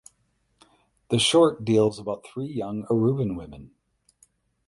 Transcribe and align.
The 1.11 1.19
short 1.19 1.63
deals 1.63 1.99
about 1.99 2.25
three 2.25 2.51
young 2.51 2.85
Aruban 2.87 3.37
women. 3.37 3.75